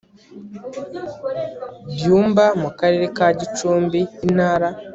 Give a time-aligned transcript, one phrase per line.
[1.93, 4.67] byumba mu karere ka gicumbi intara